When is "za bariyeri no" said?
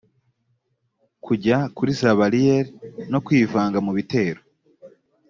1.99-3.19